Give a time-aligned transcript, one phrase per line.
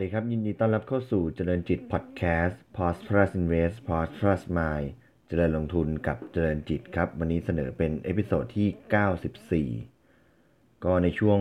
[0.00, 4.88] สวัสดีครับ ยินดีต้อนรับเข้าสู่เจริญจิตพอดแคสต์ p o s t Plus Invest p o s t Plus Mind
[5.28, 9.68] เจริญลงทุนกับเจริญจิตครับ วันนี้เสนอเป็น episode ที่
[10.06, 11.40] 94 ก็ในช่วง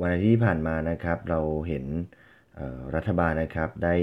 [0.00, 1.84] วันอาทิตย์ที่ผ่านมานะครับ เราเห็น
[2.94, 3.96] รัฐบาลนะครับได้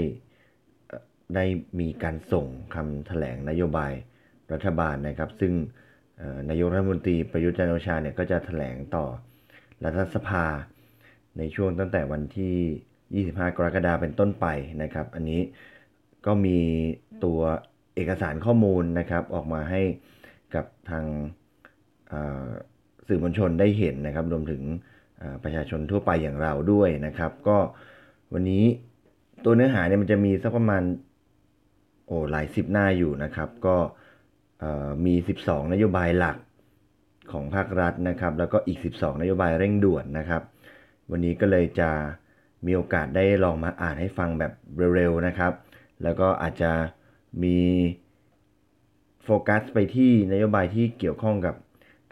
[1.34, 1.44] ได้
[1.80, 3.92] มีการส่งคำแถลงนโยบาย
[4.52, 5.52] รัฐบาลนะครับ ซึ่ง
[6.48, 9.06] นายกรัฐมนตรีประยุทธ์จันทร์โอชาเนี่ยก็จะแถลงต่อ
[9.84, 10.44] รัฐสภา
[11.38, 12.56] ในช่วงตั้งแต่วันที่
[13.08, 14.46] 25 กรกฎาคมเป็นต้นไป
[14.82, 15.40] นะครับ อันนี้
[16.26, 16.58] ก็มี
[17.24, 17.40] ตัว
[17.94, 19.82] เอกสารข้อมูลนะครับ ออกมาให้
[20.54, 21.04] กับทาง
[23.08, 24.62] สื่อมวลชนได้เห็นนะครับ รวมถึง
[25.44, 27.58] ประชาชนทั่วไปอย่างเราด้วยนะครับ ก็
[28.32, 28.64] วันนี้
[29.44, 30.82] ตัวเนื้อหาเนี่ยมันจะมีสักประมาณ
[32.06, 33.76] โอ้หลายสิบหน้าอยู่นะครับ ก็
[35.06, 36.36] มี 12 นโยบายหลัก
[37.32, 40.42] ของภาครัฐนะครับ แล้วก็อีก 12 นโยบายเร่งด่วนนะครับ
[41.10, 41.90] วันนี้ก็เลยจะ
[42.66, 44.52] มีโอกาสได้ลองมาอ่านให้ฟังแบบ
[44.96, 45.52] เร็วๆนะครับ
[46.02, 46.72] แล้วก็อาจจะ
[47.42, 47.58] มี
[49.24, 51.54] โฟกัสไปที่นโยบายที่เกี่ยวข้องกับ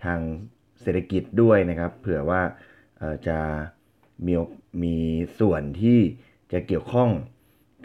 [0.04, 0.20] ทาง
[0.80, 2.42] เศรษฐกิจด้วยนะครับ เผื่อว่า
[3.28, 3.38] จะ
[4.26, 4.34] มี
[4.82, 4.96] มี
[5.38, 5.98] ส่วนที่
[6.52, 7.10] จะเกี่ยวข้อง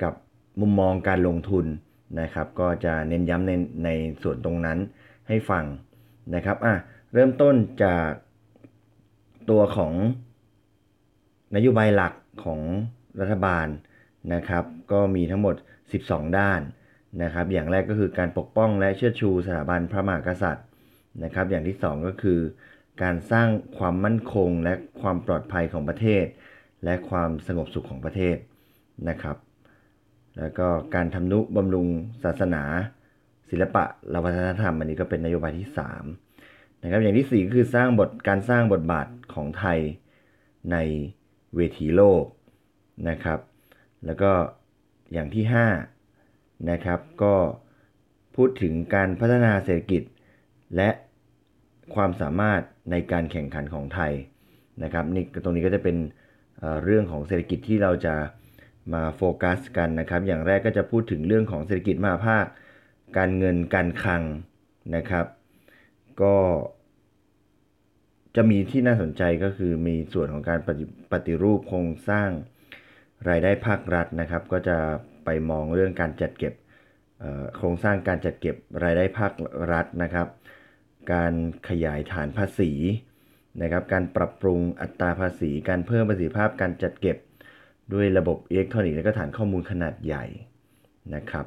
[0.03, 0.13] กับ
[0.59, 1.65] มุมมองการลงทุน
[2.21, 3.51] นะครับ ก็จะเน้นย้ำใน
[3.85, 3.89] ใน
[4.23, 4.77] ส่วนตรงนั้น
[5.27, 5.63] ให้ฟัง
[6.35, 6.75] นะครับอะ
[7.13, 8.07] เริ่มต้นจาก
[9.49, 9.93] ตัวของ
[11.55, 12.59] นโยบายหลัก ของ
[13.19, 13.67] รัฐบาล
[14.33, 15.55] นะครับ ก็มีทั้งหมด
[15.95, 16.61] 12 ด้าน
[17.23, 20.65] นะครับ อย่างแรกก็คือการปกป้องและเชิดชูสถาบันพระมหากษัตริย์
[21.23, 22.39] นะครับ อย่างที่ 2 ก็คือ
[23.03, 26.25] การสร้างความมั่นคงและความปลอดภัยของประเทศ
[26.83, 28.37] และความสงบสุขของประเทศ
[29.09, 29.37] นะครับ
[30.39, 31.87] แล้วก็การทำนุบำรุง
[32.23, 32.63] ศาสนา
[33.49, 35.67] ศิลปะและวัฒนธรรม อันนี้ก็เป็นนโยบายที่
[36.25, 39.79] 3 นะครับ อย่างที่4ก็คือสร้างบทการสร้างบทบาทของไทย
[40.71, 40.77] ใน
[41.57, 42.23] เวทีโลก
[43.09, 43.39] นะครับ
[44.05, 44.31] แล้วก็
[45.13, 45.43] อย่างที่
[46.05, 47.35] 5นะครับก็
[48.35, 50.03] พูดถึงการพัฒนาเศรษฐกิจ
[50.75, 50.89] และ
[51.95, 54.13] ความสามารถในการแข่งขันของไทย
[54.83, 55.97] นะครับนี่ตรงนี้ก็จะเป็น
[56.83, 58.15] เรื่องของเศรษฐกิจที่เราจะ
[58.93, 62.45] มาโฟกัสกันนะครับ อย่างแรกก็จะพูดถึงเรื่องของเศรษฐกิจมหาภาค
[63.17, 64.23] การเงินการคลัง
[64.95, 65.25] นะครับ
[66.21, 66.35] ก็
[68.37, 72.29] จะมีที่น่าสนใจก็คือมีส่วนของการปฏิปฏรูปโครงสร้าง
[73.29, 74.77] รายได้ภาครัฐนะครับ ก็จะ
[75.25, 76.53] ไปมองเรื่องการจัดเก็บ
[77.57, 79.31] โครงสร้างการจัดเก็บรายได้ภาค
[79.71, 80.27] รัฐนะครับ
[81.13, 81.33] การ
[81.69, 82.71] ขยายฐานภาษี
[83.61, 87.17] นะครับ การปรับปรุงอัตราภาษี การเพิ่มประสิทธิภาพการจัดเก็บ
[87.93, 90.25] ด้วยระบบอิเล็กทรอนิกส์และก็ฐานข้อมูลขนาดใหญ่
[91.15, 91.45] นะครับ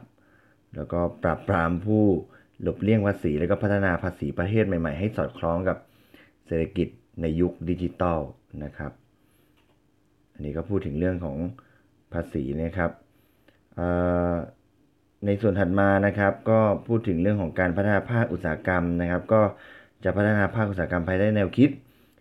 [0.77, 2.05] แล้วก็ปรับปรามผู้
[2.62, 5.79] หลบเลี่ยงภาษี แล้วก็พัฒนาภาษีประเทศใหม่ ๆ ให้สอดคล้องกับ
[6.53, 6.88] เศรษฐกิจ
[7.21, 8.21] ในยุคดิจิตอล
[8.65, 8.93] นะครับ
[10.34, 11.37] อันนี้ก็พูดถึงเรื่องของ
[12.12, 12.91] ภาษีนะครับ
[15.27, 19.43] ในส่วนถัดมานะครับก็พูดถึงเรื่องของการพัฒนาภาคอุตสาหกรรมนะครับ ก็
[20.05, 21.71] จะพัฒนาภาคอุตสาหกรรมภายใต้แนวคิด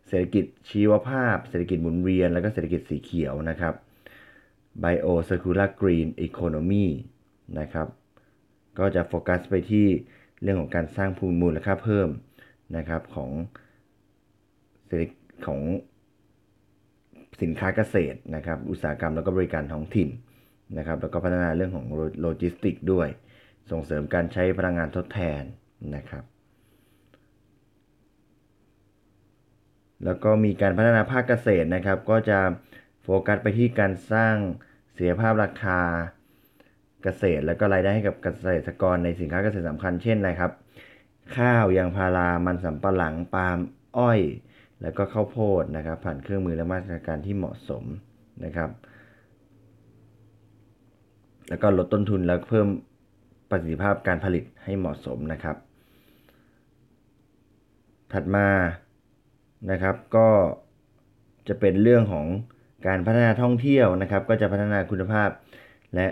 [0.07, 3.73] เศรษฐกิจชีวภาพ เศรษฐกิจหมุนเวียน แล้วก็เศรษฐกิจสีเขียวนะครับ
[4.83, 6.85] Bio Circular Green Economy
[7.59, 7.87] นะครับ
[8.79, 9.87] ก็จะโฟกัสไปที่
[10.41, 12.09] เรื่องของการสร้างภูมิมูลค่าเพิ่ม
[12.77, 13.31] นะครับของ
[14.89, 15.11] เศรษฐ
[15.47, 15.61] ของ
[17.41, 20.09] สินค้าเกษตรนะครับ อุตสาหกรรมแล้วก็บริการท้องถิ่น
[20.77, 21.85] นะครับ แล้วก็พัฒนาเรื่องของ
[22.21, 23.07] โลจิสติกด้วย
[23.71, 25.41] ส่งเสริมการใช้พลังงานทดแทน
[25.95, 26.23] นะครับ
[30.05, 32.39] แล้วก็มีการพัฒนาภาคเกษตรนะครับ ก็จะ
[33.03, 34.35] โฟกัสไปที่การสร้าง
[34.93, 35.79] เสถียรภาพราคา
[37.03, 40.51] เกษตร แล้วก็รายได้ให้กับเกษตรกรในสินค้าเกษตรสำคัญเช่นอะไรครับ
[41.35, 43.57] ข้าวยางพารา มันสำปะหลัง ปาล์ม
[43.97, 44.19] อ้อย
[44.81, 47.83] แล้วก็ข้าวโพดนะครับ ผ่านเครื่องมือและมาตรการที่เหมาะสม
[48.45, 48.69] นะครับ
[51.49, 52.67] แล้วก็ลดต้นทุนแล้วเพิ่ม
[53.49, 55.55] ประสิทธิภาพการผลิตให้เหมาะสมนะครับ
[58.13, 58.47] ถัดมา
[59.71, 60.27] นะครับก็
[61.47, 62.25] จะเป็นเรื่องของ
[62.87, 65.29] การพัฒนาท่องเที่ยวนะครับ ก็จะพัฒนาคุณภาพ
[65.95, 66.07] และ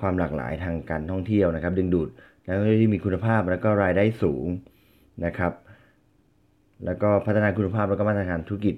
[0.00, 2.08] ความหลากหลายทางการท่องเที่ยวนะครับ ดึงดูด
[2.44, 4.46] นักท่องเที่ยวที่มีคุณภาพแล้วก็รายได้สูง
[5.26, 5.52] นะครับ
[6.84, 8.76] แล้วก็พัฒนาคุณภาพแล้วก็มาตรฐานธุรกิจ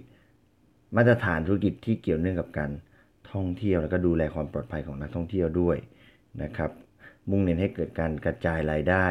[0.96, 2.70] มาตรฐานธุรกิจที่เกี่ยวเนื่องกับการ
[3.32, 5.76] ท่องเที่ยวแล้วก็ดูแลความปลอดภัยของนักท่องเที่ยวด้วย
[6.42, 6.70] นะครับ
[7.30, 9.06] มุ่งเน้นให้เกิดการกระจายรายได้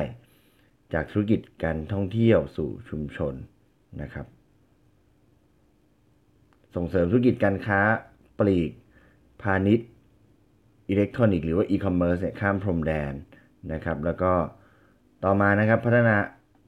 [0.94, 3.34] จากธุรกิจการท่องเที่ยวสู่ชุมชน
[4.02, 4.26] นะครับ
[6.76, 7.80] ส่งเสริมธุรกิจการค้า
[8.40, 8.72] ปลีก
[9.42, 9.90] พาณิชย์
[10.90, 13.14] อิเล็กทรอนิกส์หรือว่าอีคอมเมิร์ซเนี่ยข้ามพรมแดน
[13.74, 14.32] นะครับ แล้วก็
[15.24, 16.16] ต่อมานะครับพัฒนา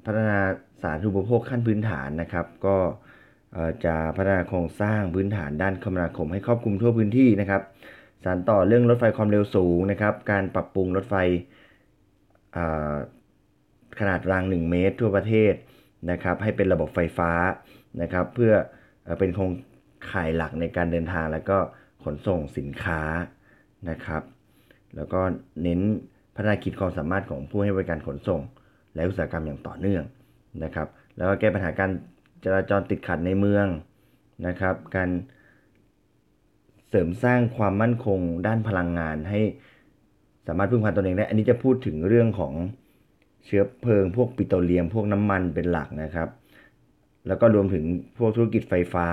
[0.06, 0.40] พัฒนา
[0.82, 2.78] สาธารณูปโภคขั้นพื้นฐานนะครับ ก็
[3.86, 7.62] จะพัฒนาโครงสร้างพื้นฐานด้านคมนาคมให้ครอบคลุมทั่วพื้นที่นะครับ
[8.24, 11.16] สานต่อเรื่องรถไฟความเร็วสูงนะครับ การปรับปรุงรถไฟ
[14.00, 15.54] ขนาดราง 1 เมตร ทั่วประเทศ
[16.12, 17.32] นะครับ ให้เป็นระบบไฟฟ้า
[18.02, 18.54] นะครับ เพื่อ
[19.20, 19.52] เป็นโครง
[20.12, 21.58] ข่ายหลักในการเดินทางแล้วก็
[22.04, 23.02] ขนส่งสินค้า
[23.90, 24.24] นะครับ
[24.96, 25.22] แล้วก็
[25.64, 25.82] เน้น
[26.36, 28.42] พัฒนาขีดความสามารถของผู้ให้บริการขนส่ง
[28.96, 30.04] และอุตสาหกรรมอย่างต่อเนื่อง
[30.64, 30.88] นะครับ
[31.18, 31.92] แล้วก็แก้ปัญหาการ
[32.46, 33.68] จราจรติดขัดในเมือง
[34.48, 35.10] นะครับ การ
[36.90, 39.42] เสริมสร้างความมั่นคงด้านพลังงานให้
[40.48, 42.54] สามารถพึ่งพาตนเองได้ อันนี้จะพูดถึงเรื่องของ
[43.46, 46.30] เชื้อเพลิง พวกปิโตรเลียม พวกน้ำมันเป็นหลักนะครับ
[47.28, 47.84] แล้วก็รวมถึง
[48.18, 49.08] พวกธุรกิจไฟฟ้า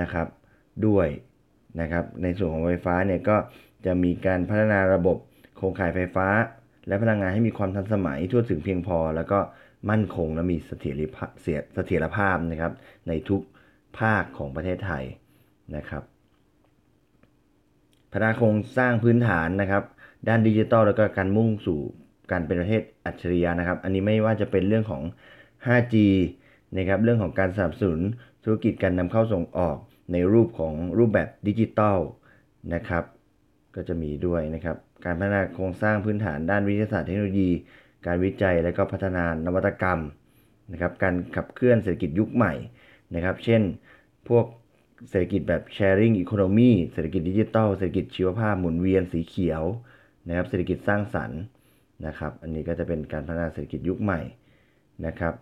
[0.00, 0.26] นะครับ
[0.86, 1.08] ด้วย
[1.80, 3.36] นะครับ ในส่วนของไฟฟ้าเนี่ยก็
[3.86, 5.16] จะมีการพัฒนาระบบ
[5.56, 6.26] โครงข่ายไฟฟ้า
[6.88, 9.38] และพลังงานให้มีความทันสมัยทั่วถึงเพียงพอ แล้วก็
[9.90, 11.30] มั่นคงและมีเสถียรภาพ
[11.74, 12.72] เสถียรภาพนะครับ
[13.08, 13.42] ในทุก
[13.98, 15.04] ภาคของประเทศไทย
[15.76, 16.02] นะครับ
[18.12, 19.84] พัฒนาโครงสร้างพื้นฐานนะครับ
[20.28, 21.80] ด้านดิจิทัลแล้วก็การมุ่งสู่
[22.30, 25.02] การเป็นประเทศอัจฉริยะนะครับ อันนี้ไม่ว่าจะเป็นเรื่องของ
[25.66, 25.96] 5G
[26.76, 28.00] นะครับเรื่องของการสนับสนุน
[28.44, 29.76] ธุรกิจการนำเข้าส่งออก
[30.12, 31.98] ในรูปของรูปแบบดิจิทัล
[32.74, 33.04] นะครับ
[33.76, 37.50] ก็จะมีด้วยนะครับ การพัฒนาโครงสร้างพื้นฐานด้านวิทยาศาสตร์เทคโนโลยี
[38.06, 40.00] การวิจัยและก็พัฒนานวัตกรรม
[40.72, 42.52] นะครับ การขับเคลื่อนเศรษฐกิจยุคใหม่
[43.14, 43.62] นะครับ เช่น
[44.28, 44.44] พวก
[45.10, 49.62] เศรษฐกิจแบบ sharing economy เศรษฐกิจดิจิทัล เศรษฐกิจชีวภาพหมุนเวียนสีเขียว
[50.28, 51.40] นะครับ เศรษฐกิจสร้างสรรค์
[52.06, 54.20] นะครับ อันนี้ก็จะเป็นการพัฒนาเศรษฐกิจยุคใหม่
[55.06, 55.34] นะครับ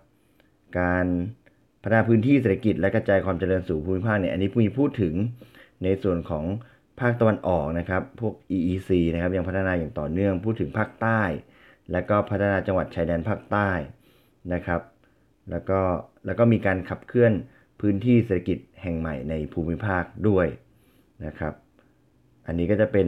[0.80, 1.06] การ
[1.82, 5.14] พัฒนาพื้นที่เศรษฐกิจและกระจายความเจริญสู่ภูมิภาคเนี่ย อันนี้มีพูดถึง
[5.84, 6.44] ในส่วนของ
[7.00, 11.22] ภาคตะวันออกนะครับ พวก EEC นะครับยังพัฒนาอย่างต่อเนื่อง พูดถึงภาคใต้
[11.92, 13.70] และก็พัฒนาจังหวัดชายแดนภาคใต้
[14.52, 14.80] นะครับ
[15.50, 15.80] แล้วก็
[16.26, 17.32] แล้วก็มีการขับเคลื่อน
[17.80, 20.46] พื้นที่เศรษฐกิจแห่งใหม่ในภูมิภาคด้วย
[21.26, 21.54] นะครับ
[22.46, 23.06] อันนี้ก็จะเป็น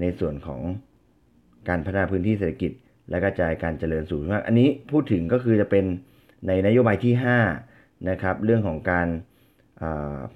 [0.00, 0.60] ในส่วนของ
[1.68, 2.72] การพัฒนาพื้นที่เศรษฐกิจ
[3.10, 5.84] และกระจายการเจริญสู่ภูมิภาค อันนี้พูดถึงก็คือจะเป็น
[6.46, 7.14] ในนโยบายที่
[7.60, 9.08] 5นะครับเรื่องของการ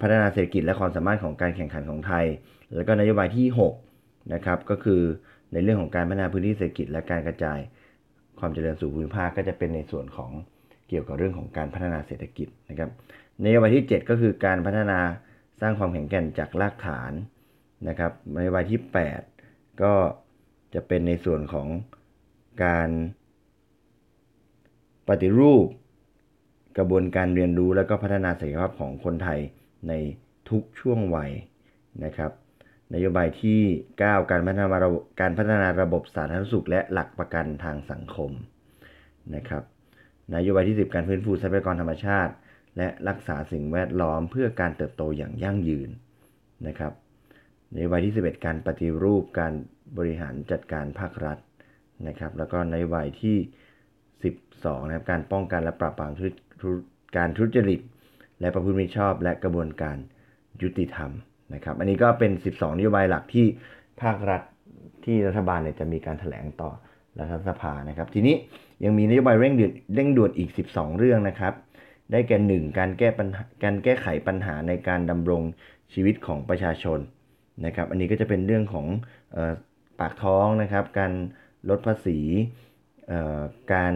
[0.01, 2.27] พัฒนาเศรษฐกิจและความสามารถของการแข่งขันของไทย
[2.75, 3.47] แล้วก็นโยบายที่
[3.89, 5.03] 6นะครับก็คือ
[5.53, 7.59] ในเรื่องของการพัฒนาพื้นที่เศรษฐกิจและการกระจาย
[8.39, 10.31] ความเจริญสู่ภูมิภาคก็จะเป็นในส่วนของ
[10.89, 12.91] เกี่ยวกับเรื่องของการพัฒนาเศรษฐกิจนะครับ
[13.45, 14.99] นโยบายที่ 7 ก็คือการพัฒนา
[15.61, 17.13] สร้างความแข็งแกร่งจากรากฐาน
[17.89, 18.81] นะครับนโยบายที่
[19.31, 19.95] 8 ก็
[20.75, 21.69] จะเป็นในส่วนของ
[22.65, 22.89] การ
[25.09, 25.67] ปฏิรูป
[26.79, 29.41] กระบวนการเรียนรู้และก็พัฒนาศักยภาพของคนไทย
[29.89, 29.93] ใน
[30.51, 31.31] ทุกช่วงวัย
[32.05, 32.33] นะครับ
[32.95, 33.61] นโยบายที่
[33.97, 34.67] 9 การพัฒนา
[35.21, 38.31] การพัฒนาระบบสาธารณสุข และหลักประกันทางสังคม
[39.35, 39.63] นะครับ
[40.35, 42.33] นโยบายที่ 10 การฟื้นฟูทรัพยากรธรรมชาติ
[42.77, 45.91] และรักษาสิ่งแวดล้อมเพื่อการเติบโตอย่างยั่งยืน
[46.67, 46.93] นะครับ
[47.75, 49.53] นโยบายที่ 11 การปฏิรูปการ
[49.99, 51.39] บริหารจัดการภาครัฐ
[52.09, 53.37] นะครับ แล้วก็นโยบายที่
[54.13, 56.13] 12นะครับการป้องกันและปราบปราม
[57.17, 57.81] การทุจริต
[58.41, 59.97] และประพฤติมิชอบและกระบวนการ
[60.63, 61.11] ยุติธรรม
[61.55, 63.47] นะครับ อันนี้ก็เป็น 12 นโยบายหลักที่
[64.03, 64.43] ภาครัฐ
[65.05, 66.71] ที่รัฐบาลเนี่ยจะมีการถแถลงต่อ
[67.19, 68.35] รัฐสภานะครับ ทีนี้
[68.85, 71.55] ยังมีนโยบายเร่งด่วนเร่งด่วนอีก 12 เรื่องนะครับ
[72.13, 75.43] ได้แก่หนึ่งการแก้ปัญหาการแก้ไขปัญหาในการดำรง
[75.93, 76.99] ชีวิตของประชาชน
[77.67, 78.87] นะครับ อันนี้ก็จะเป็นเรื่องของ
[79.37, 79.53] ออ
[80.01, 81.13] ปากท้องนะครับ การ
[81.69, 82.19] ลดภาษี
[83.75, 83.95] การ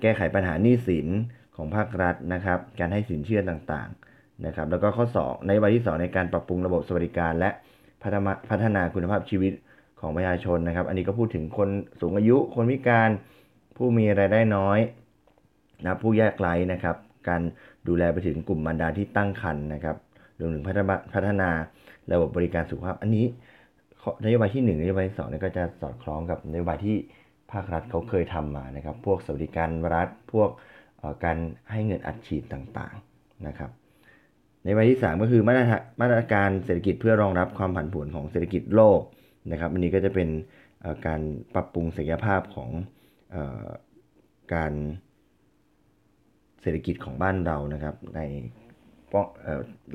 [0.00, 1.08] แก้ไขปัญหาหนี้สิน
[1.56, 7.50] ของภาครัฐนะครับ การให้สินเชื่อต่างๆนะครับ แล้วก็ข้อ2ในวันที่ 2 ในการปรับปรุงระบบสวัสดิการและ
[8.50, 9.52] พัฒนาคุณภาพชีวิต
[10.00, 11.68] ของประชาชนนะครับ อันนี้ก็พูดถึงคน
[12.00, 13.10] สูงอายุ คนพิการ
[13.76, 14.78] ผู้มีรายได้น้อย
[15.84, 16.96] นะผู้ยากไร้นะครับ
[17.28, 17.42] การ
[17.88, 19.96] ดูแลไปถึงกลุ่มบรรดาที่ตั้งครรภ์นะครับ
[20.38, 20.64] รวมถึง
[21.14, 21.50] พัฒนา
[22.12, 23.26] ระบบบริการสุขภาพ อันนี้
[24.24, 26.96] นโยบายที่1นโยบายที่2นี่ก็จะสอดคล้องกับนโยบายที่
[27.52, 30.50] ภาครัฐเขาเคยทำมานะครับ พวกสวัสดิการรัฐ พวก
[31.24, 31.36] การ
[31.72, 33.70] ให้เงินอัดฉีดต่างๆนะครับ
[34.64, 35.62] ในใบที่ 3 ก็คือมาตร
[36.00, 39.00] มาตรการเศรษฐกิจเพื่อรองรับความผันผวนของเศรษฐกิจโลก
[39.52, 40.28] นะครับอันนี้ก็จะเป็น
[41.06, 41.20] การ
[41.54, 42.70] ปรับปรุงศักยภาพของ
[44.54, 44.72] การ
[46.60, 48.20] เศรษฐกิจของบ้านเรานะครับ ใน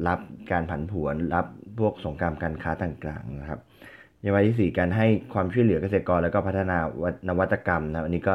[0.07, 0.19] รับ
[0.51, 1.45] การผันผวนรับ
[1.79, 3.59] พวกสงครามการค้าต่างๆนะครับ
[4.21, 6.77] ในวันที่ 4 การให้ความช่วยเหลือเกษตรกรแล้วก็พัฒนา
[7.27, 8.33] นวัตกรรมนะอันนี้ก็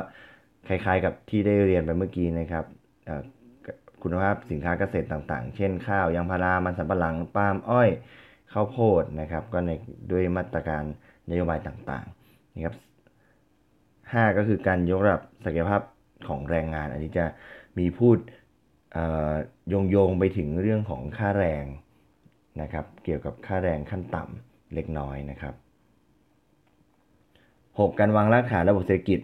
[0.69, 2.65] คล้ายๆ กับที่ได้เรียนไปเมื่อกี้นะครับ
[4.03, 7.91] คุณภาพสินค้าเกษตรต่างๆ เช่นข้าวยางพารา มันสำปะหลัง ปาล์มอ้อย
[8.53, 9.71] ข้าวโพดนะครับ ก็ใน
[10.11, 10.83] ด้วยมาตรการ
[11.31, 12.75] นโยบายต่างๆนะครับ
[13.71, 15.83] 5ก็คือการยกระดับศักยภาพ
[16.29, 17.27] ของแรงงาน อันนี้จะ
[17.79, 18.19] มีพูด
[19.69, 21.65] โยงโยงไปถึงเรื่องของค่าแรง
[22.63, 25.55] นะครับ เกี่ยวกับค่าแรงขั้นต่ำเล็กน้อยนะครับ
[27.79, 27.89] 6.
[28.01, 29.21] การวางรากฐานระบบเศรษฐกิจ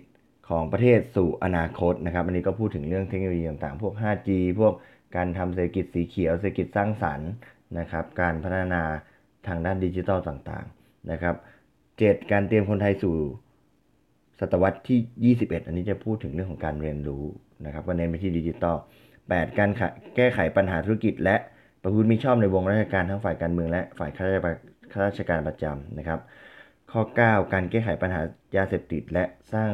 [0.48, 4.74] ของประเทศสู่อนาคตนะครับ อันนี้ก็พูดถึงเรื่องเทคโนโลยีต่างๆ พวก 5G พวก
[5.16, 7.30] การทำเศรษฐกิจสีเขียว เศรษฐกิจสร้างสรรค์
[7.78, 8.82] นะครับ การพัฒนา
[9.46, 11.34] ทางด้านดิจิทัลต่างๆนะครับ
[11.84, 12.32] 7.
[12.32, 13.16] การเตรียมคนไทยสู่
[14.40, 17.24] ศตวรรษที่ 21 อันนี้จะพูดถึงเรื่องของการเรียนรู้
[17.64, 18.76] นะครับก็เน้นไปที่ดิจิทัล
[19.20, 19.58] 8.
[19.58, 19.70] การ
[20.16, 21.36] แก้ไขปัญหาธุรกิจ และ
[21.82, 24.24] ประพฤติมิชอบในวงราชการทั้งฝ่ายการเมืองและฝ่ายข้า
[25.06, 26.20] ราชการประจำนะครับ
[26.92, 28.20] ข้อ 9 การแก้ไขปัญหา
[28.56, 29.70] ยาเสพติด และสร้าง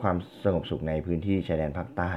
[0.00, 2.12] ความสงบสุขในพื้นที่ชายแดนภาคใต้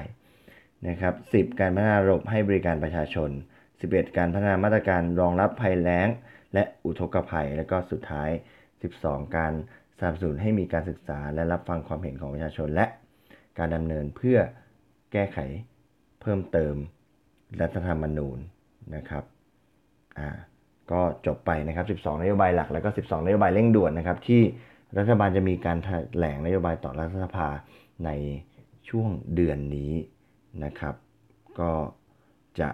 [0.90, 3.30] นะครับ10 การพัฒนาระบบให้บริการประชาชน
[3.74, 6.08] 11 การพัฒนามาตรการรองรับภัยแล้ง
[6.54, 8.30] และอุทกภัย และก็สุดท้าย
[8.84, 9.54] 12 การ
[10.00, 12.86] สนับสนุนให้มีการศึกษาและรับฟังความเห็นของประชาชน และ
[13.58, 14.38] การดำเนินเพื่อ
[15.12, 15.38] แก้ไข
[16.22, 16.76] เพิ่มเติม
[17.62, 18.40] รัฐธรรมนูญ
[18.96, 19.24] นะครับ
[20.20, 20.30] อ่า
[20.92, 24.42] ก็จบไปนะครับ 12 นโยบายหลัก แล้วก็ 12 นโยบายเร่งด่วนนะครับที่
[24.98, 25.90] รัฐบาลจะมีการแถ
[26.24, 27.48] ลงนโยบายต่อรัฐสภา
[28.06, 28.10] ใน
[28.90, 29.92] ช่วงเดือนนี้
[30.64, 30.96] นะครับ
[31.60, 31.72] ก็
[32.60, 32.70] จะ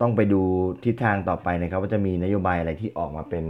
[0.00, 0.42] ต้องไปดู
[0.84, 3.44] ทิศทางต่อไปนะครับ ว่าจะมีนโยบายอะไรที่ออกมาเป็น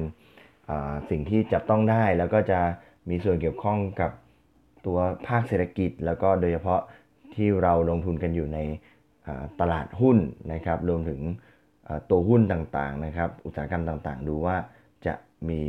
[1.11, 2.61] สิ่งที่จับต้องได้ แล้วก็จะ
[3.09, 4.11] มีส่วนเกี่ยวข้องกับ
[4.87, 6.81] ตัวภาคเศรษฐกิจ แล้วก็โดยเฉพาะ
[7.35, 8.59] ที่เราลงทุนกันอยู่ใน
[9.61, 10.19] ตลาดหุ้น
[10.53, 11.21] นะครับ รวมถึง
[12.11, 14.57] ตัวหุ้นต่างๆนะครับ อุตสาหกรรมต่างๆ ดูว่า
[15.07, 15.15] จะ
[15.49, 15.63] มี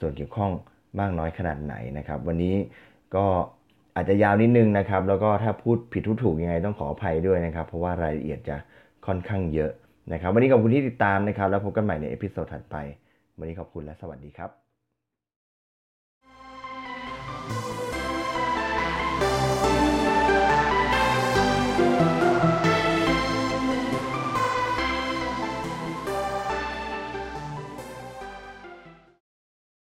[0.00, 0.50] ส่วนเกี่ยวข้อง
[1.00, 2.54] มากน้อยขนาดไหนนะครับ วันนี้
[3.14, 3.24] ก็
[3.96, 8.56] อาจจะยาวนิดนึงนะครับ แล้วก็ถ้าพูดผิดพูดถูกยังไงต้องขออภัยด้วยนะครับ เพราะว่ารายละเอียดจะ
[9.06, 9.70] ค่อนข้างเยอะ
[10.12, 12.76] นะครับ วันนี้ขอบคุณที่ติดตามนะครับ แล้วพบกันใหม่ใน episode ถัดไป
[13.38, 14.69] วันนี้ขอบคุณและสวัสดีครับ